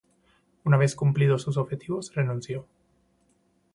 [0.63, 2.65] Una vez cumplidos sus objetivos, renunció.